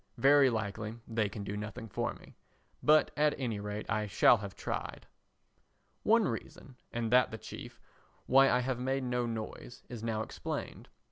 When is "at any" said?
3.15-3.59